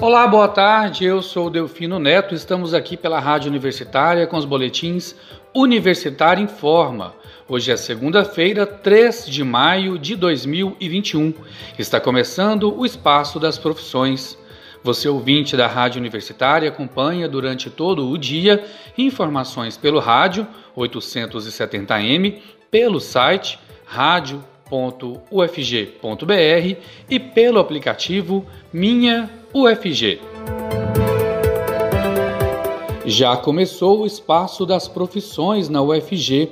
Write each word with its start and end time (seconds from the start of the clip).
Olá, 0.00 0.26
boa 0.26 0.48
tarde. 0.48 1.04
Eu 1.04 1.20
sou 1.20 1.50
Delfino 1.50 1.98
Neto. 1.98 2.34
Estamos 2.34 2.72
aqui 2.72 2.96
pela 2.96 3.20
Rádio 3.20 3.50
Universitária 3.50 4.26
com 4.26 4.38
os 4.38 4.46
boletins 4.46 5.14
Universitário 5.54 6.42
Informa. 6.42 7.14
Hoje 7.46 7.70
é 7.70 7.76
segunda-feira, 7.76 8.64
3 8.64 9.26
de 9.26 9.44
maio 9.44 9.98
de 9.98 10.16
2021. 10.16 11.34
Está 11.78 12.00
começando 12.00 12.74
o 12.74 12.86
Espaço 12.86 13.38
das 13.38 13.58
Profissões. 13.58 14.38
Você, 14.82 15.06
ouvinte 15.06 15.54
da 15.54 15.66
Rádio 15.66 16.00
Universitária, 16.00 16.70
acompanha 16.70 17.28
durante 17.28 17.68
todo 17.68 18.08
o 18.08 18.16
dia 18.16 18.64
informações 18.96 19.76
pelo 19.76 19.98
rádio 19.98 20.46
870m, 20.74 22.38
pelo 22.70 23.00
site 23.00 23.58
rádio.ufg.br 23.84 24.40
e 27.10 27.20
pelo 27.20 27.58
aplicativo 27.58 28.46
Minha 28.72 29.39
UFG. 29.52 30.20
Já 33.04 33.36
começou 33.36 34.02
o 34.02 34.06
espaço 34.06 34.64
das 34.64 34.86
profissões 34.86 35.68
na 35.68 35.82
UFG. 35.82 36.50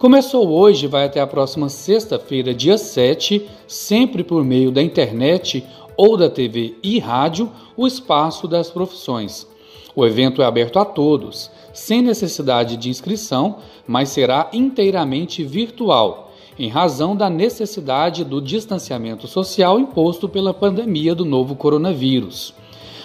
Começou 0.00 0.48
hoje 0.48 0.86
e 0.86 0.88
vai 0.88 1.04
até 1.04 1.20
a 1.20 1.28
próxima 1.28 1.68
sexta-feira, 1.68 2.52
dia 2.52 2.76
7, 2.76 3.48
sempre 3.68 4.24
por 4.24 4.42
meio 4.42 4.72
da 4.72 4.82
internet 4.82 5.64
ou 5.96 6.16
da 6.16 6.28
TV 6.28 6.74
e 6.82 6.98
rádio, 6.98 7.48
o 7.76 7.86
espaço 7.86 8.48
das 8.48 8.68
profissões. 8.68 9.46
O 9.94 10.04
evento 10.04 10.42
é 10.42 10.44
aberto 10.44 10.80
a 10.80 10.84
todos, 10.84 11.52
sem 11.72 12.02
necessidade 12.02 12.76
de 12.76 12.90
inscrição, 12.90 13.58
mas 13.86 14.08
será 14.08 14.50
inteiramente 14.52 15.44
virtual 15.44 16.33
em 16.58 16.68
razão 16.68 17.16
da 17.16 17.28
necessidade 17.28 18.24
do 18.24 18.40
distanciamento 18.40 19.26
social 19.26 19.78
imposto 19.78 20.28
pela 20.28 20.54
pandemia 20.54 21.14
do 21.14 21.24
novo 21.24 21.56
coronavírus. 21.56 22.54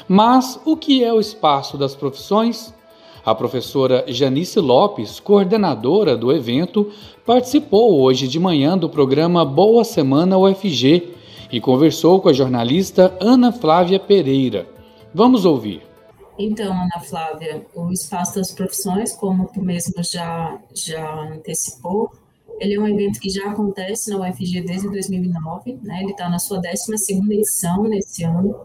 Mas 0.08 0.60
o 0.66 0.76
que 0.76 1.04
é 1.04 1.14
o 1.14 1.20
espaço 1.20 1.78
das 1.78 1.96
profissões? 1.96 2.74
A 3.26 3.36
professora 3.36 4.06
Janice 4.08 4.60
Lopes, 4.60 5.20
coordenadora 5.20 6.16
do 6.16 6.32
evento, 6.32 6.92
participou 7.26 8.02
hoje 8.02 8.28
de 8.28 8.40
manhã 8.40 8.78
do 8.78 8.90
programa 8.90 9.46
Boa 9.46 9.84
Semana 9.84 10.38
UFG 10.38 11.14
e 11.52 11.60
conversou 11.60 12.22
com 12.22 12.30
a 12.30 12.34
jornalista 12.34 13.16
Ana 13.20 13.52
Flávia 13.52 14.00
Pereira. 14.00 14.68
Vamos 15.14 15.46
ouvir. 15.46 15.84
Então, 16.38 16.72
Ana 16.72 17.02
Flávia, 17.02 17.66
o 17.76 17.92
Espaço 17.92 18.36
das 18.36 18.52
Profissões, 18.52 19.14
como 19.16 19.50
tu 19.54 19.62
mesmo 19.62 20.02
já, 20.02 20.58
já 20.74 21.26
antecipou, 21.26 22.10
ele 22.60 22.76
é 22.76 22.80
um 22.80 22.88
evento 22.88 23.20
que 23.20 23.30
já 23.30 23.52
acontece 23.52 24.10
na 24.10 24.18
UFG 24.20 24.62
desde 24.62 24.90
2009, 24.90 25.80
né? 25.84 26.02
ele 26.02 26.12
está 26.12 26.30
na 26.30 26.40
sua 26.40 26.60
12 26.60 26.94
edição 27.32 27.84
nesse 27.84 28.24
ano, 28.24 28.56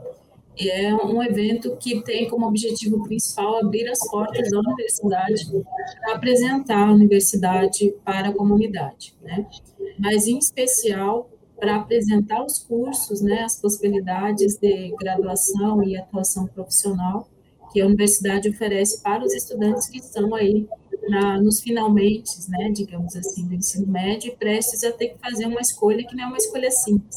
e 0.56 0.70
é 0.70 0.94
um 0.94 1.20
evento 1.22 1.76
que 1.76 2.00
tem 2.02 2.28
como 2.28 2.46
objetivo 2.46 3.02
principal 3.02 3.56
abrir 3.56 3.88
as 3.88 3.98
portas 4.08 4.50
da 4.50 4.58
universidade 4.60 5.44
para 6.00 6.14
apresentar 6.14 6.88
a 6.88 6.92
universidade 6.92 7.94
para 8.04 8.28
a 8.28 8.32
comunidade, 8.32 9.14
né? 9.22 9.46
mas 9.98 10.26
em 10.26 10.38
especial 10.38 11.28
para 11.58 11.76
apresentar 11.76 12.44
os 12.44 12.58
cursos, 12.58 13.20
né, 13.20 13.42
as 13.42 13.60
possibilidades 13.60 14.56
de 14.56 14.94
graduação 14.98 15.82
e 15.82 15.96
atuação 15.96 16.46
profissional 16.46 17.28
que 17.72 17.80
a 17.80 17.86
universidade 17.86 18.48
oferece 18.48 19.02
para 19.02 19.24
os 19.24 19.32
estudantes 19.34 19.88
que 19.88 19.98
estão 19.98 20.34
aí 20.34 20.68
na, 21.08 21.40
nos 21.40 21.60
finalmente, 21.60 22.30
né, 22.48 22.70
digamos 22.70 23.14
assim, 23.16 23.46
do 23.46 23.54
ensino 23.54 23.86
médio 23.86 24.32
e 24.32 24.36
prestes 24.36 24.84
a 24.84 24.92
ter 24.92 25.08
que 25.08 25.18
fazer 25.18 25.46
uma 25.46 25.60
escolha 25.60 26.06
que 26.06 26.14
não 26.16 26.24
é 26.24 26.26
uma 26.26 26.36
escolha 26.36 26.70
simples, 26.70 27.16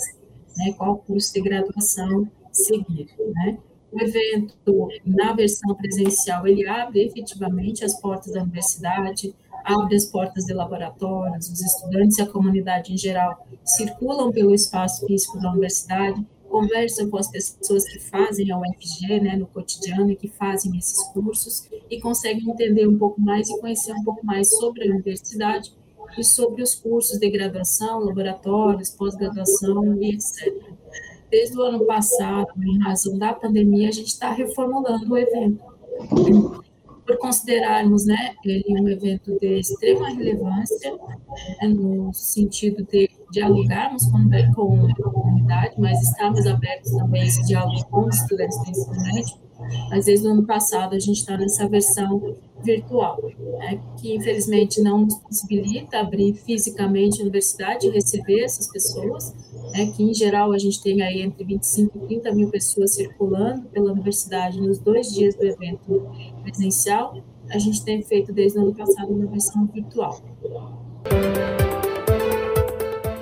né, 0.58 0.74
qual 0.74 0.98
curso 0.98 1.34
de 1.34 1.42
graduação 1.42 2.30
seguir, 2.52 3.08
né. 3.36 3.58
O 3.90 4.02
evento, 4.02 4.90
na 5.06 5.32
versão 5.34 5.74
presencial, 5.76 6.46
ele 6.46 6.68
abre 6.68 7.06
efetivamente 7.06 7.86
as 7.86 8.00
portas 8.02 8.34
da 8.34 8.44
universidade, 8.44 9.34
abre 9.64 9.96
as 9.96 10.06
portas 10.06 10.44
de 10.46 10.54
laboratórios, 10.54 11.50
os 11.50 11.62
estudantes 11.62 12.18
e 12.18 12.22
a 12.22 12.28
comunidade 12.28 12.94
em 12.94 12.98
geral 12.98 13.48
circulam 13.64 14.32
pelo 14.32 14.54
espaço 14.54 15.06
físico 15.06 15.40
da 15.40 15.52
universidade, 15.52 16.26
conversam 16.58 17.08
com 17.10 17.18
as 17.18 17.30
pessoas 17.30 17.88
que 17.88 18.00
fazem 18.00 18.52
a 18.52 18.58
UFG, 18.58 19.20
né, 19.22 19.36
no 19.36 19.46
cotidiano 19.46 20.12
e 20.12 20.16
que 20.16 20.28
fazem 20.28 20.76
esses 20.76 21.04
cursos 21.10 21.70
e 21.90 22.02
conseguem 22.02 22.50
entender 22.50 22.88
um 22.88 22.98
pouco 22.98 23.22
mais 23.22 23.48
e 23.48 23.60
conhecer 23.60 23.94
um 23.94 24.04
pouco 24.04 24.26
mais 24.26 24.50
sobre 24.50 24.88
a 24.88 24.92
universidade 24.92 25.72
e 26.18 26.24
sobre 26.24 26.64
os 26.64 26.74
cursos 26.74 27.20
de 27.20 27.30
graduação, 27.30 28.00
laboratórios, 28.00 28.90
pós-graduação 28.90 30.02
e 30.02 30.16
etc. 30.16 30.52
Desde 31.30 31.56
o 31.58 31.62
ano 31.62 31.86
passado, 31.86 32.50
em 32.64 32.80
razão 32.80 33.20
da 33.20 33.34
pandemia, 33.34 33.90
a 33.90 33.92
gente 33.92 34.08
está 34.08 34.32
reformulando 34.32 35.14
o 35.14 35.18
evento 35.18 35.64
por 37.06 37.18
considerarmos 37.20 38.06
né, 38.06 38.36
ele 38.44 38.82
um 38.82 38.90
evento 38.90 39.38
de 39.40 39.60
extrema 39.60 40.10
relevância, 40.10 40.92
né, 41.62 41.68
no 41.68 42.12
sentido 42.14 42.84
de 42.84 43.10
dialogarmos 43.32 44.06
com, 44.06 44.30
com 44.54 44.88
a 44.88 45.12
comunidade, 45.12 45.76
mas 45.78 46.02
estamos 46.02 46.46
abertos 46.46 46.92
também 46.92 47.22
a 47.22 47.26
esse 47.26 47.44
diálogo 47.46 47.86
com 47.90 48.08
os 48.08 48.16
estudantes 48.16 48.58
do 48.64 48.70
ensino 48.70 49.04
médio, 49.04 49.38
mas 49.90 50.06
desde 50.06 50.28
o 50.28 50.32
ano 50.32 50.46
passado 50.46 50.96
a 50.96 51.00
gente 51.00 51.18
está 51.18 51.38
nessa 51.38 51.68
versão 51.68 52.36
virtual, 52.64 53.20
né, 53.60 53.80
que 54.00 54.16
infelizmente 54.16 54.82
não 54.82 55.00
nos 55.00 55.16
possibilita 55.16 56.00
abrir 56.00 56.34
fisicamente 56.34 57.20
a 57.20 57.24
universidade 57.24 57.88
e 57.88 57.92
receber 57.92 58.44
essas 58.44 58.68
pessoas, 58.72 59.36
né, 59.74 59.88
que 59.96 60.04
em 60.04 60.14
geral 60.14 60.52
a 60.52 60.58
gente 60.58 60.82
tem 60.82 61.02
aí 61.02 61.22
entre 61.22 61.44
25 61.44 61.98
e 61.98 62.08
30 62.08 62.34
mil 62.34 62.50
pessoas 62.50 62.96
circulando 62.96 63.68
pela 63.70 63.92
universidade 63.92 64.60
nos 64.60 64.80
dois 64.80 65.14
dias 65.14 65.36
do 65.36 65.46
evento 65.46 66.08
presencial, 66.42 67.16
a 67.50 67.58
gente 67.58 67.84
tem 67.84 68.02
feito 68.04 68.34
desde 68.34 68.60
o 68.60 68.62
ano 68.62 68.76
passado 68.76 69.14
uma 69.14 69.26
versão 69.28 69.66
virtual. 69.68 70.22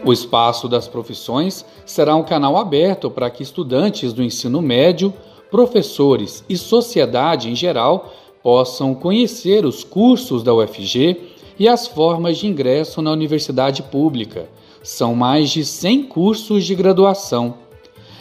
O 0.06 0.14
Espaço 0.14 0.70
das 0.70 0.88
Profissões 0.88 1.66
será 1.84 2.16
um 2.16 2.22
canal 2.22 2.58
aberto 2.58 3.10
para 3.10 3.28
que 3.28 3.42
estudantes 3.42 4.14
do 4.14 4.22
ensino 4.22 4.62
médio, 4.62 5.12
professores 5.50 6.46
e 6.48 6.56
sociedade 6.56 7.50
em 7.50 7.56
geral 7.56 8.14
possam 8.44 8.94
conhecer 8.94 9.66
os 9.66 9.84
cursos 9.84 10.44
da 10.44 10.54
UFG 10.54 11.34
e 11.58 11.68
as 11.68 11.88
formas 11.88 12.38
de 12.38 12.46
ingresso 12.46 13.02
na 13.02 13.12
universidade 13.12 13.82
pública. 13.82 14.48
São 14.84 15.16
mais 15.16 15.50
de 15.50 15.66
100 15.66 16.04
cursos 16.04 16.66
de 16.66 16.76
graduação. 16.76 17.56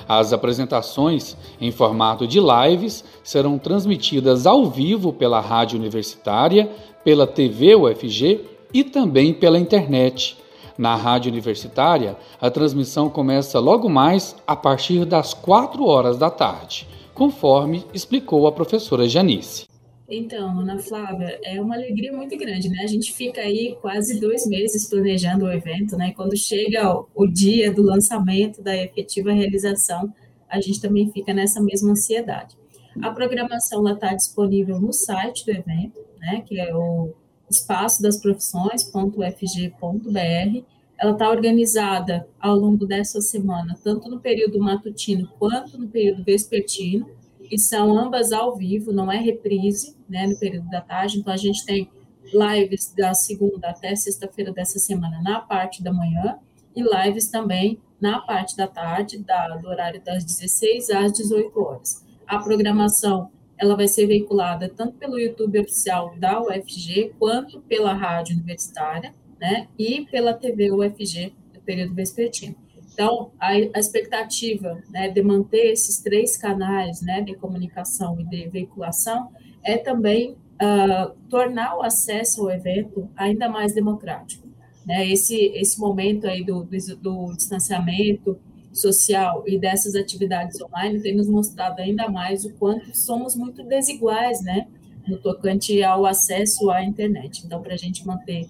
As 0.08 0.32
apresentações, 0.32 1.36
em 1.60 1.70
formato 1.70 2.26
de 2.26 2.40
lives, 2.40 3.04
serão 3.22 3.58
transmitidas 3.58 4.46
ao 4.46 4.64
vivo 4.64 5.12
pela 5.12 5.38
rádio 5.38 5.78
universitária, 5.78 6.70
pela 7.04 7.26
TV 7.26 7.76
UFG 7.76 8.40
e 8.72 8.82
também 8.82 9.34
pela 9.34 9.58
internet. 9.58 10.42
Na 10.76 10.96
rádio 10.96 11.30
universitária, 11.30 12.16
a 12.40 12.50
transmissão 12.50 13.08
começa 13.08 13.60
logo 13.60 13.88
mais 13.88 14.34
a 14.46 14.56
partir 14.56 15.04
das 15.04 15.32
4 15.32 15.84
horas 15.86 16.18
da 16.18 16.30
tarde, 16.30 16.86
conforme 17.14 17.84
explicou 17.94 18.46
a 18.46 18.52
professora 18.52 19.08
Janice. 19.08 19.66
Então, 20.08 20.60
Ana 20.60 20.78
Flávia, 20.78 21.38
é 21.42 21.60
uma 21.60 21.76
alegria 21.76 22.12
muito 22.12 22.36
grande, 22.36 22.68
né? 22.68 22.80
A 22.82 22.86
gente 22.86 23.12
fica 23.12 23.40
aí 23.40 23.76
quase 23.80 24.20
dois 24.20 24.46
meses 24.46 24.88
planejando 24.88 25.46
o 25.46 25.52
evento, 25.52 25.96
né? 25.96 26.12
Quando 26.14 26.36
chega 26.36 26.92
o 27.14 27.26
dia 27.26 27.72
do 27.72 27.82
lançamento, 27.82 28.60
da 28.60 28.76
efetiva 28.76 29.32
realização, 29.32 30.12
a 30.48 30.60
gente 30.60 30.80
também 30.80 31.10
fica 31.10 31.32
nessa 31.32 31.60
mesma 31.62 31.92
ansiedade. 31.92 32.56
A 33.00 33.10
programação 33.10 33.88
está 33.88 34.12
disponível 34.14 34.78
no 34.78 34.92
site 34.92 35.46
do 35.46 35.52
evento, 35.52 36.00
né? 36.20 36.42
Que 36.46 36.60
é 36.60 36.74
o 36.74 37.12
espaço 37.50 38.02
das 38.02 38.16
profissões.fg.br. 38.16 40.64
Ela 40.96 41.12
está 41.12 41.28
organizada 41.28 42.26
ao 42.40 42.56
longo 42.56 42.86
dessa 42.86 43.20
semana, 43.20 43.76
tanto 43.82 44.08
no 44.08 44.20
período 44.20 44.58
matutino 44.58 45.28
quanto 45.38 45.76
no 45.76 45.88
período 45.88 46.24
vespertino 46.24 47.06
que 47.48 47.58
são 47.58 47.96
ambas 47.96 48.32
ao 48.32 48.56
vivo, 48.56 48.92
não 48.92 49.12
é 49.12 49.18
reprise, 49.18 49.96
né, 50.08 50.26
no 50.26 50.38
período 50.38 50.68
da 50.70 50.80
tarde. 50.80 51.18
Então, 51.18 51.32
a 51.32 51.36
gente 51.36 51.64
tem 51.64 51.90
lives 52.32 52.92
da 52.96 53.14
segunda 53.14 53.68
até 53.68 53.94
sexta-feira 53.94 54.52
dessa 54.52 54.78
semana 54.78 55.20
na 55.22 55.40
parte 55.40 55.82
da 55.82 55.92
manhã 55.92 56.38
e 56.74 56.82
lives 56.82 57.28
também 57.28 57.78
na 58.00 58.20
parte 58.20 58.56
da 58.56 58.66
tarde, 58.66 59.18
da, 59.18 59.56
do 59.56 59.68
horário 59.68 60.02
das 60.02 60.24
16 60.24 60.90
às 60.90 61.12
18 61.12 61.60
horas. 61.60 62.04
A 62.26 62.38
programação 62.38 63.30
ela 63.64 63.76
vai 63.76 63.88
ser 63.88 64.06
veiculada 64.06 64.68
tanto 64.68 64.94
pelo 64.98 65.18
YouTube 65.18 65.58
oficial 65.58 66.14
da 66.18 66.40
UFG 66.40 67.14
quanto 67.18 67.60
pela 67.62 67.92
rádio 67.92 68.34
universitária, 68.36 69.14
né, 69.40 69.68
e 69.78 70.06
pela 70.10 70.32
TV 70.32 70.70
UFG 70.70 71.32
no 71.52 71.60
período 71.60 71.94
vespertino. 71.94 72.54
Então, 72.92 73.32
a, 73.40 73.48
a 73.48 73.78
expectativa 73.78 74.80
né, 74.88 75.08
de 75.08 75.20
manter 75.20 75.72
esses 75.72 76.00
três 76.00 76.36
canais 76.36 77.02
né, 77.02 77.20
de 77.20 77.34
comunicação 77.34 78.20
e 78.20 78.24
de 78.24 78.48
veiculação 78.48 79.30
é 79.64 79.76
também 79.76 80.32
uh, 80.32 81.12
tornar 81.28 81.76
o 81.76 81.82
acesso 81.82 82.42
ao 82.42 82.50
evento 82.52 83.10
ainda 83.16 83.48
mais 83.48 83.74
democrático. 83.74 84.46
Né? 84.86 85.10
Esse, 85.10 85.36
esse 85.56 85.80
momento 85.80 86.26
aí 86.26 86.44
do, 86.44 86.62
do, 86.62 86.96
do 86.96 87.32
distanciamento 87.36 88.38
social 88.74 89.44
e 89.46 89.56
dessas 89.56 89.94
atividades 89.94 90.60
online 90.60 91.00
tem 91.00 91.14
nos 91.14 91.28
mostrado 91.28 91.80
ainda 91.80 92.08
mais 92.08 92.44
o 92.44 92.52
quanto 92.54 92.94
somos 92.94 93.36
muito 93.36 93.62
desiguais, 93.62 94.42
né, 94.42 94.66
no 95.06 95.16
tocante 95.16 95.82
ao 95.82 96.04
acesso 96.04 96.70
à 96.70 96.82
internet. 96.82 97.42
Então, 97.46 97.62
para 97.62 97.74
a 97.74 97.78
gente 97.78 98.06
manter 98.06 98.48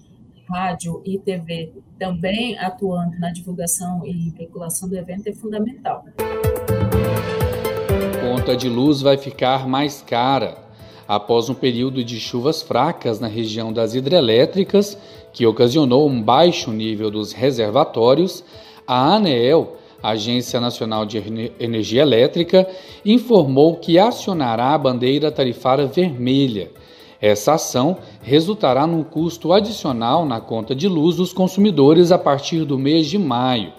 rádio 0.49 1.01
e 1.05 1.17
TV 1.17 1.73
também 1.97 2.57
atuando 2.57 3.17
na 3.19 3.31
divulgação 3.31 4.05
e 4.05 4.29
veiculação 4.31 4.87
do 4.89 4.97
evento 4.97 5.27
é 5.27 5.33
fundamental. 5.33 6.05
Conta 8.21 8.55
de 8.55 8.69
luz 8.69 9.01
vai 9.01 9.17
ficar 9.17 9.67
mais 9.67 10.01
cara 10.01 10.57
após 11.07 11.49
um 11.49 11.53
período 11.53 12.03
de 12.03 12.19
chuvas 12.19 12.61
fracas 12.61 13.19
na 13.19 13.27
região 13.27 13.71
das 13.71 13.93
hidrelétricas, 13.93 14.97
que 15.31 15.45
ocasionou 15.45 16.07
um 16.09 16.21
baixo 16.21 16.71
nível 16.71 17.11
dos 17.11 17.31
reservatórios. 17.31 18.43
A 18.87 19.15
ANEEL 19.15 19.77
Agência 20.09 20.59
Nacional 20.59 21.05
de 21.05 21.17
Energia 21.59 22.01
Elétrica, 22.01 22.67
informou 23.05 23.77
que 23.77 23.97
acionará 23.97 24.73
a 24.73 24.77
bandeira 24.77 25.31
tarifária 25.31 25.85
vermelha. 25.85 26.69
Essa 27.21 27.53
ação 27.53 27.97
resultará 28.21 28.85
num 28.85 29.03
custo 29.03 29.53
adicional 29.53 30.25
na 30.25 30.39
conta 30.39 30.75
de 30.75 30.87
luz 30.87 31.15
dos 31.15 31.33
consumidores 31.33 32.11
a 32.11 32.17
partir 32.17 32.65
do 32.65 32.77
mês 32.77 33.07
de 33.07 33.17
maio. 33.17 33.73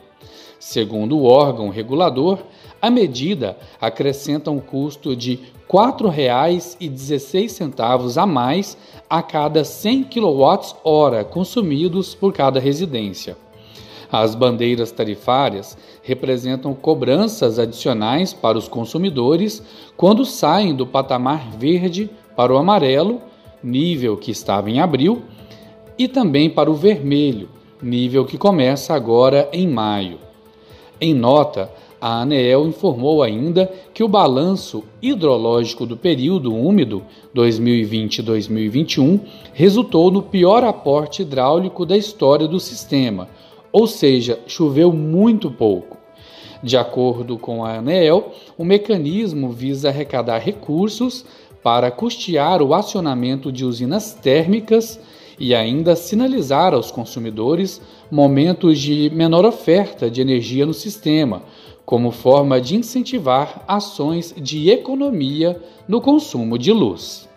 Segundo 0.59 1.19
o 1.19 1.25
órgão 1.25 1.69
regulador, 1.69 2.39
a 2.81 2.91
medida 2.91 3.59
acrescenta 3.81 4.51
um 4.51 4.59
custo 4.59 5.15
de 5.15 5.35
R$ 5.35 5.41
4,16 5.69 8.17
a 8.17 8.27
mais 8.27 8.77
a 9.09 9.23
cada 9.23 9.65
100 9.65 10.05
kWh 10.05 11.25
consumidos 11.31 12.15
por 12.15 12.33
cada 12.33 12.59
residência. 12.59 13.37
As 14.11 14.35
bandeiras 14.35 14.93
tarifárias 14.93 15.77
representam 16.03 16.75
cobranças 16.75 17.59
adicionais 17.59 18.33
para 18.33 18.57
os 18.57 18.69
consumidores 18.69 19.63
quando 19.97 20.25
saem 20.25 20.75
do 20.75 20.87
patamar 20.87 21.51
verde 21.51 22.09
para 22.37 22.53
o 22.53 22.57
amarelo, 22.57 23.21
nível 23.63 24.17
que 24.17 24.31
estava 24.31 24.71
em 24.71 24.81
abril, 24.81 25.23
e 25.99 26.07
também 26.07 26.49
para 26.49 26.71
o 26.71 26.75
vermelho, 26.75 27.49
nível 27.83 28.25
que 28.25 28.39
começa 28.39 28.95
agora 28.95 29.49
em 29.53 29.67
maio. 29.67 30.19
Em 31.01 31.15
nota, 31.15 31.71
a 32.01 32.21
ANEEL 32.21 32.67
informou 32.69 33.23
ainda 33.23 33.71
que 33.93 34.05
o 34.05 34.09
balanço 34.09 34.85
hidrológico 35.01 35.87
do 35.87 35.97
período 35.97 36.55
úmido 36.55 37.03
2020-2021 37.35 39.21
resultou 39.53 40.11
no 40.11 40.23
pior 40.23 40.63
aporte 40.63 41.23
hidráulico 41.23 41.87
da 41.87 41.97
história 41.97 42.47
do 42.47 42.61
sistema, 42.61 43.29
ou 43.73 43.87
seja, 43.87 44.41
choveu 44.47 44.93
muito 44.93 45.51
pouco. 45.51 45.97
De 46.63 46.77
acordo 46.77 47.39
com 47.39 47.65
a 47.65 47.75
ANEEL, 47.75 48.33
o 48.57 48.65
mecanismo 48.65 49.51
visa 49.51 49.89
arrecadar 49.89 50.39
recursos 50.39 51.25
para 51.63 51.91
custear 51.91 52.63
o 52.63 52.75
acionamento 52.75 53.53
de 53.53 53.65
usinas 53.65 54.15
térmicas 54.15 55.01
e 55.39 55.55
ainda 55.55 55.95
sinalizar 55.95 56.73
aos 56.73 56.91
consumidores 56.91 57.81
momentos 58.11 58.79
de 58.79 59.11
menor 59.11 59.45
oferta 59.45 60.11
de 60.11 60.21
energia 60.21 60.65
no 60.65 60.73
sistema, 60.73 61.43
como 61.85 62.11
forma 62.11 62.61
de 62.61 62.77
incentivar 62.77 63.65
ações 63.69 64.35
de 64.37 64.71
economia 64.71 65.61
no 65.87 66.01
consumo 66.01 66.59
de 66.59 66.73
luz. 66.73 67.29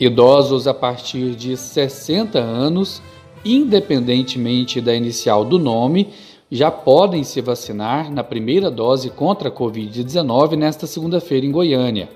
Idosos 0.00 0.68
a 0.68 0.74
partir 0.74 1.34
de 1.34 1.56
60 1.56 2.38
anos, 2.38 3.02
independentemente 3.44 4.80
da 4.80 4.94
inicial 4.94 5.44
do 5.44 5.58
nome, 5.58 6.10
já 6.48 6.70
podem 6.70 7.24
se 7.24 7.40
vacinar 7.40 8.08
na 8.08 8.22
primeira 8.22 8.70
dose 8.70 9.10
contra 9.10 9.48
a 9.48 9.52
Covid-19 9.52 10.54
nesta 10.54 10.86
segunda-feira 10.86 11.44
em 11.44 11.50
Goiânia. 11.50 12.08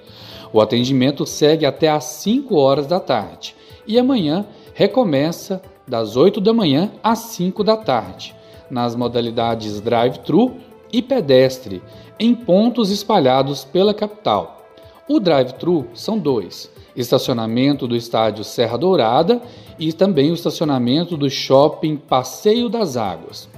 O 0.52 0.60
atendimento 0.60 1.26
segue 1.26 1.66
até 1.66 1.88
às 1.88 2.04
5 2.04 2.54
horas 2.54 2.86
da 2.86 3.00
tarde 3.00 3.56
e 3.84 3.98
amanhã 3.98 4.46
recomeça 4.74 5.60
das 5.86 6.14
8 6.14 6.40
da 6.40 6.52
manhã 6.52 6.92
às 7.02 7.18
5 7.18 7.64
da 7.64 7.76
tarde, 7.76 8.32
nas 8.70 8.94
modalidades 8.94 9.80
drive-thru 9.80 10.54
e 10.92 11.02
pedestre, 11.02 11.82
em 12.16 12.32
pontos 12.32 12.92
espalhados 12.92 13.64
pela 13.64 13.92
capital. 13.92 14.68
O 15.08 15.18
drive-thru 15.18 15.88
são 15.94 16.16
dois 16.16 16.70
estacionamento 16.96 17.86
do 17.86 17.96
estádio 17.96 18.44
Serra 18.44 18.76
Dourada 18.76 19.40
e 19.78 19.92
também 19.92 20.30
o 20.30 20.34
estacionamento 20.34 21.16
do 21.16 21.30
shopping 21.30 21.96
Passeio 21.96 22.68
das 22.68 22.96
Águas. 22.96 23.48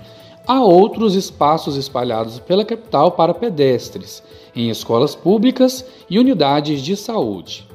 Há 0.47 0.63
outros 0.63 1.15
espaços 1.15 1.77
espalhados 1.77 2.39
pela 2.39 2.65
capital 2.65 3.13
para 3.13 3.33
pedestres, 3.33 4.23
em 4.55 4.69
escolas 4.69 5.15
públicas 5.15 5.85
e 6.09 6.19
unidades 6.19 6.83
de 6.83 6.97
saúde. 6.97 7.67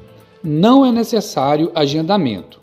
Não 0.42 0.86
é 0.86 0.92
necessário 0.92 1.72
agendamento. 1.74 2.59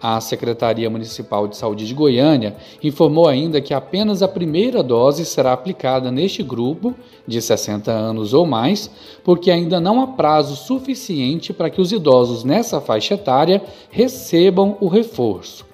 A 0.00 0.20
Secretaria 0.20 0.88
Municipal 0.88 1.48
de 1.48 1.56
Saúde 1.56 1.84
de 1.84 1.92
Goiânia 1.92 2.56
informou 2.82 3.26
ainda 3.26 3.60
que 3.60 3.74
apenas 3.74 4.22
a 4.22 4.28
primeira 4.28 4.80
dose 4.80 5.24
será 5.24 5.52
aplicada 5.52 6.12
neste 6.12 6.40
grupo 6.40 6.94
de 7.26 7.42
60 7.42 7.90
anos 7.90 8.32
ou 8.32 8.46
mais, 8.46 8.88
porque 9.24 9.50
ainda 9.50 9.80
não 9.80 10.00
há 10.00 10.06
prazo 10.06 10.54
suficiente 10.54 11.52
para 11.52 11.68
que 11.68 11.80
os 11.80 11.90
idosos 11.90 12.44
nessa 12.44 12.80
faixa 12.80 13.14
etária 13.14 13.60
recebam 13.90 14.76
o 14.80 14.86
reforço. 14.86 15.66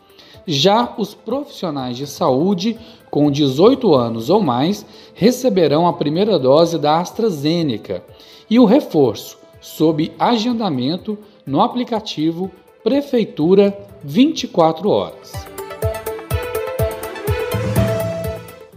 Já 0.46 0.94
os 0.96 1.14
profissionais 1.14 1.96
de 1.96 2.06
saúde 2.06 2.78
com 3.10 3.30
18 3.30 3.94
anos 3.94 4.30
ou 4.30 4.42
mais 4.42 4.86
receberão 5.14 5.86
a 5.86 5.92
primeira 5.92 6.38
dose 6.38 6.78
da 6.78 6.98
AstraZeneca 6.98 8.02
e 8.48 8.58
o 8.58 8.64
reforço 8.64 9.38
sob 9.60 10.12
agendamento 10.18 11.18
no 11.46 11.60
aplicativo 11.60 12.50
Prefeitura 12.84 13.74
24 14.02 14.90
horas. 14.90 15.32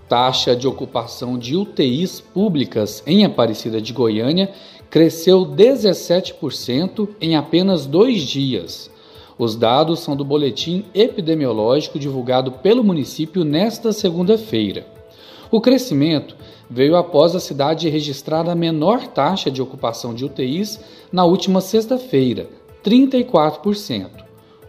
Taxa 0.08 0.56
de 0.56 0.66
ocupação 0.66 1.38
de 1.38 1.58
UTIs 1.58 2.22
públicas 2.22 3.04
em 3.06 3.26
Aparecida 3.26 3.82
de 3.82 3.92
Goiânia 3.92 4.50
cresceu 4.90 5.46
17% 5.46 7.10
em 7.20 7.36
apenas 7.36 7.86
dois 7.86 8.22
dias. 8.22 8.90
Os 9.38 9.58
dados 9.58 10.00
são 10.00 10.16
do 10.16 10.24
boletim 10.24 10.86
epidemiológico 10.94 12.00
divulgado 12.00 12.54
pelo 12.54 12.86
município 12.86 13.44
nesta 13.44 13.92
segunda-feira. 13.92 14.88
O 15.52 15.60
crescimento 15.60 16.34
veio 16.70 16.96
após 16.96 17.36
a 17.36 17.42
cidade 17.42 17.90
registrar 17.90 18.50
a 18.50 18.56
menor 18.56 19.06
taxa 19.08 19.52
de 19.52 19.62
ocupação 19.62 20.14
de 20.14 20.24
UTIs 20.24 20.80
na 21.12 21.26
última 21.26 21.60
sexta-feira, 21.60 22.48
34%. 22.88 24.24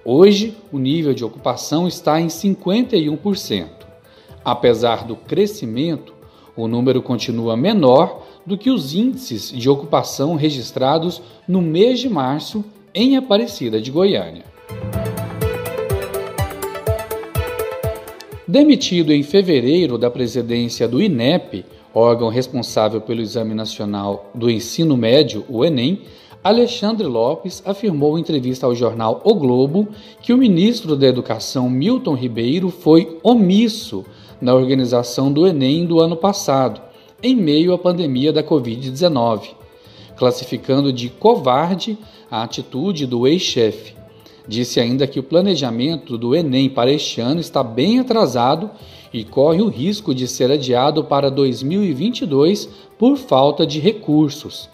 Hoje, 0.05 0.57
o 0.73 0.79
nível 0.79 1.15
de 1.15 1.25
ocupação 1.25 1.87
está 1.87 2.21
em 2.21 2.27
51%. 2.27 3.69
Apesar 4.45 5.05
do 5.05 5.15
crescimento, 5.15 6.13
o 6.57 6.67
número 6.67 7.01
continua 7.01 7.57
menor 7.57 8.27
do 8.45 8.59
que 8.59 8.71
os 8.71 8.93
índices 8.93 9.53
de 9.53 9.71
ocupação 9.71 10.35
registrados 10.35 11.23
no 11.47 11.63
mês 11.63 12.01
de 12.01 12.09
março 12.09 12.65
em 12.93 13.17
Aparecida 13.17 13.81
de 13.81 13.93
Goiânia. 13.93 14.45
Demitido 18.49 19.13
em 19.13 19.23
fevereiro 19.23 19.97
da 19.97 20.11
presidência 20.11 20.89
do 20.89 21.01
INEP, 21.01 21.65
órgão 21.95 22.31
responsável 22.31 23.01
pelo 23.01 23.21
Exame 23.21 23.55
Nacional 23.55 24.31
do 24.35 24.51
Ensino 24.51 24.97
Médio, 24.97 25.45
o 25.49 25.65
Enem, 25.65 26.03
Alexandre 26.49 27.07
Lopes 27.07 27.63
afirmou 27.67 28.17
em 28.17 28.23
entrevista 28.23 28.65
ao 28.65 28.75
jornal 28.75 29.21
O 29.23 29.35
Globo 29.35 29.87
que 30.23 30.33
o 30.33 30.39
ministro 30.39 30.97
da 30.97 31.07
Educação, 31.07 31.69
Milton 31.69 32.15
Ribeiro, 32.15 32.71
foi 32.71 33.19
omisso 33.23 34.03
na 34.41 34.55
organização 34.55 35.31
do 35.31 35.47
Enem 35.47 35.85
do 35.85 36.01
ano 36.01 36.17
passado, 36.17 36.81
em 37.23 37.37
meio 37.37 37.75
à 37.75 37.79
pandemia 37.79 38.33
da 38.33 38.43
Covid-19, 38.43 39.51
classificando 40.17 40.91
de 40.91 41.11
covarde 41.11 41.99
a 42.31 42.43
atitude 42.45 43.05
do 43.05 43.27
ex-chefe. 43.27 43.93
Disse 44.47 44.81
ainda 44.81 45.07
que 45.07 45.21
o 45.21 45.25
planejamento 45.25 46.17
do 46.17 46.35
Enem 46.35 46.71
para 46.71 46.91
este 46.91 47.21
ano 47.21 47.41
está 47.41 47.63
bem 47.63 47.99
atrasado 47.99 48.71
e 49.13 49.23
corre 49.23 49.61
o 49.61 49.69
risco 49.69 50.15
de 50.15 50.27
ser 50.27 50.51
adiado 50.51 51.05
para 51.05 51.31
2022 51.31 52.71
por 52.99 53.19
falta 53.19 53.67
de 53.67 53.79
recursos. 53.81 54.71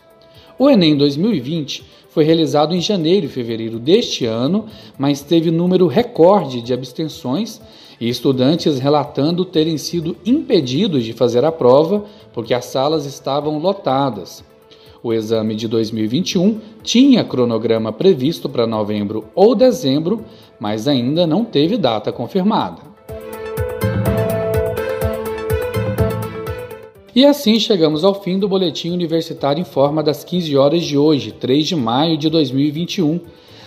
O 0.56 0.70
Enem 0.70 0.96
2020 0.96 1.84
foi 2.08 2.23
realizado 2.23 2.75
em 2.75 2.80
janeiro 2.80 3.26
e 3.26 3.28
fevereiro 3.28 3.80
deste 3.80 4.25
ano, 4.25 4.66
mas 4.96 5.20
teve 5.20 5.50
número 5.50 5.88
recorde 5.88 6.62
de 6.62 6.73
abstenções 6.73 7.61
e 8.00 8.08
estudantes 8.08 8.78
relatando 8.78 9.44
terem 9.44 9.76
sido 9.76 10.16
impedidos 10.25 11.02
de 11.04 11.12
fazer 11.12 11.44
a 11.44 11.50
prova 11.50 12.04
porque 12.32 12.54
as 12.54 12.66
salas 12.66 13.04
estavam 13.04 13.58
lotadas. 13.58 14.44
O 15.02 15.12
exame 15.12 15.56
de 15.56 15.66
2021 15.66 16.61
tinha 16.84 17.25
cronograma 17.25 17.92
previsto 17.92 18.49
para 18.49 18.64
novembro 18.64 19.25
ou 19.34 19.56
dezembro, 19.56 20.25
mas 20.58 20.87
ainda 20.87 21.26
não 21.26 21.44
teve 21.44 21.76
data 21.76 22.12
confirmada. 22.12 22.93
E 27.14 27.25
assim 27.25 27.61
chegamos 27.61 28.02
ao 28.02 28.12
fim 28.12 28.40
do 28.40 28.49
Boletim 28.49 28.90
Universitário 28.90 29.61
em 29.61 29.64
Forma 29.64 30.02
das 30.02 30.25
15 30.25 30.56
horas 30.56 30.83
de 30.83 30.99
hoje, 30.99 31.30
3 31.30 31.64
de 31.64 31.76
maio 31.76 32.18
de 32.18 32.28
2021. 32.28 33.21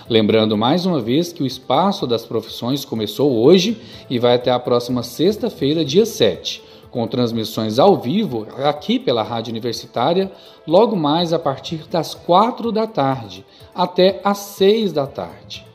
Lembrando 0.09 0.57
mais 0.57 0.85
uma 0.85 0.99
vez 0.99 1.31
que 1.31 1.41
o 1.41 1.45
Espaço 1.45 2.05
das 2.05 2.25
Profissões 2.25 2.83
começou 2.83 3.31
hoje 3.31 3.77
e 4.09 4.19
vai 4.19 4.35
até 4.35 4.51
a 4.51 4.59
próxima 4.59 5.01
sexta-feira, 5.01 5.85
dia 5.85 6.05
7, 6.05 6.61
com 6.91 7.07
transmissões 7.07 7.79
ao 7.79 7.95
vivo 7.95 8.45
aqui 8.65 8.99
pela 8.99 9.23
Rádio 9.23 9.51
Universitária, 9.51 10.29
logo 10.67 10.97
mais 10.97 11.31
a 11.31 11.39
partir 11.39 11.87
das 11.89 12.13
4 12.13 12.69
da 12.69 12.85
tarde 12.85 13.45
até 13.73 14.19
às 14.25 14.39
6 14.39 14.91
da 14.91 15.07
tarde. 15.07 15.65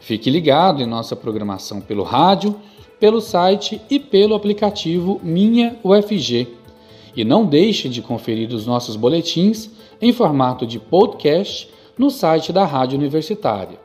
Fique 0.00 0.28
ligado 0.28 0.82
em 0.82 0.86
nossa 0.86 1.16
programação 1.16 1.80
pelo 1.80 2.02
rádio, 2.02 2.54
pelo 3.00 3.22
site 3.22 3.80
e 3.88 3.98
pelo 3.98 4.34
aplicativo 4.34 5.18
Minha 5.24 5.78
UFG. 5.82 6.60
E 7.14 7.24
não 7.24 7.44
deixe 7.44 7.88
de 7.88 8.00
conferir 8.00 8.52
os 8.52 8.66
nossos 8.66 8.96
boletins 8.96 9.70
em 10.00 10.12
formato 10.12 10.66
de 10.66 10.78
podcast 10.78 11.68
no 11.96 12.10
site 12.10 12.52
da 12.52 12.64
Rádio 12.64 12.98
Universitária. 12.98 13.78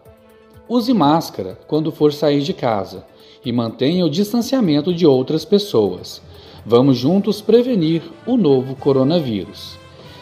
Use 0.70 0.94
máscara 0.94 1.58
quando 1.68 1.92
for 1.92 2.12
sair 2.14 2.42
de 2.42 2.54
casa 2.54 3.06
e 3.44 3.52
mantenha 3.52 4.06
o 4.06 4.10
distanciamento 4.10 4.94
de 4.94 5.06
outras 5.06 5.46
pessoas. 5.46 6.22
Vamos 6.66 6.98
juntos 6.98 7.40
prevenir 7.40 8.02
o 8.26 8.36
novo 8.36 8.76
coronavírus. 8.76 9.78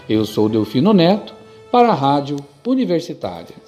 Eu 0.07 0.25
sou 0.25 0.47
Delfino 0.47 0.93
Neto 0.93 1.33
para 1.71 1.89
a 1.89 1.95
Rádio 1.95 2.37
Universitária. 2.65 3.64